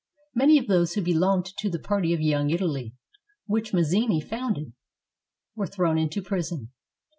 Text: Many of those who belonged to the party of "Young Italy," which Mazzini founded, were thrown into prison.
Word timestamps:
Many 0.33 0.57
of 0.57 0.65
those 0.65 0.93
who 0.93 1.03
belonged 1.03 1.45
to 1.59 1.69
the 1.69 1.77
party 1.77 2.11
of 2.11 2.19
"Young 2.21 2.49
Italy," 2.49 2.95
which 3.45 3.71
Mazzini 3.71 4.19
founded, 4.19 4.73
were 5.53 5.67
thrown 5.67 5.99
into 5.99 6.23
prison. 6.23 6.71